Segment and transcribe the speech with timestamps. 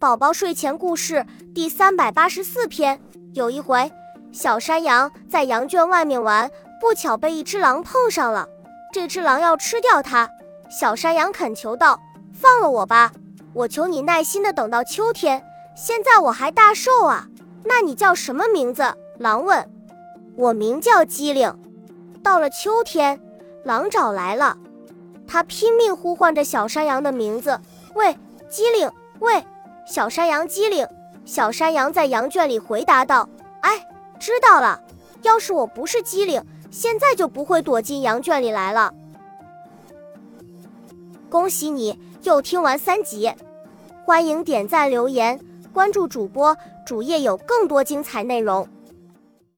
[0.00, 2.98] 宝宝睡前故事第三百八十四篇。
[3.34, 3.92] 有一回，
[4.32, 8.48] 小山羊在羊圈外面玩，不巧被一只狼碰上了。
[8.94, 10.26] 这只狼要吃掉它，
[10.70, 12.00] 小山羊恳求道
[12.32, 13.12] ：“放了我吧，
[13.52, 15.44] 我求你耐心的等到秋天。
[15.76, 17.28] 现在我还大瘦啊。”
[17.64, 18.94] 那你叫什么名字？
[19.18, 19.70] 狼问。
[20.34, 21.54] 我名叫机灵。
[22.22, 23.20] 到了秋天，
[23.64, 24.56] 狼找来了，
[25.26, 27.60] 他拼命呼唤着小山羊的名字
[27.94, 28.16] ：“喂，
[28.48, 29.44] 机灵，喂。”
[29.90, 30.86] 小山羊机灵，
[31.24, 33.28] 小山羊在羊圈里回答道
[33.62, 33.84] ：“哎，
[34.20, 34.80] 知道了。
[35.22, 36.40] 要是我不是机灵，
[36.70, 38.94] 现在就不会躲进羊圈里来了。”
[41.28, 43.34] 恭喜你又听完三集，
[44.04, 45.40] 欢迎点赞留言，
[45.72, 48.68] 关注主播，主页有更多精彩内容。